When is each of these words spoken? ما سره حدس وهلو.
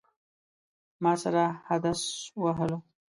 ما 1.03 1.13
سره 1.23 1.43
حدس 1.67 2.01
وهلو. 2.43 2.77